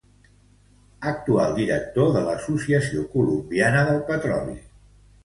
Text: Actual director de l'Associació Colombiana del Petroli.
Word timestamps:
Actual 1.11 1.53
director 1.59 2.09
de 2.15 2.23
l'Associació 2.29 3.05
Colombiana 3.13 3.85
del 3.91 4.01
Petroli. 4.09 4.57